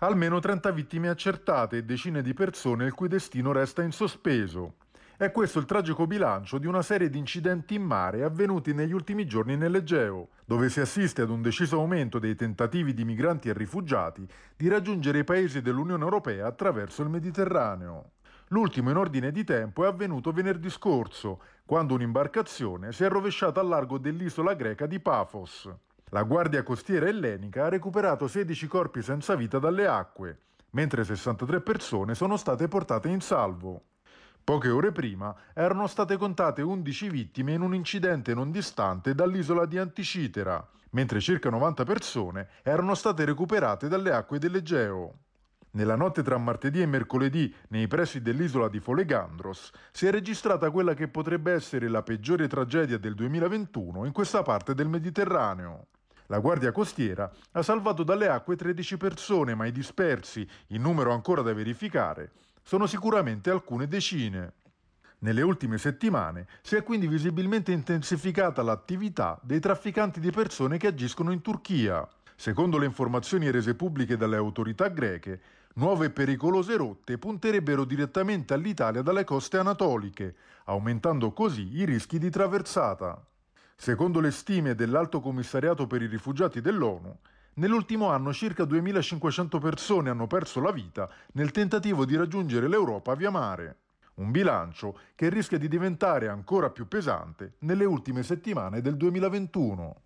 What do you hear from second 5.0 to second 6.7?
È questo il tragico bilancio di